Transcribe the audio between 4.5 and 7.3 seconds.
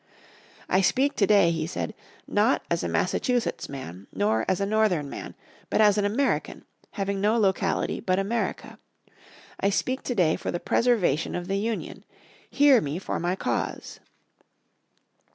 a Northern man, but as an American, having